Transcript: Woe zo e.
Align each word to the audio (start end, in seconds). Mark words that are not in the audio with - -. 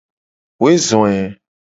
Woe 0.61 0.75
zo 0.87 1.01
e. 1.17 1.19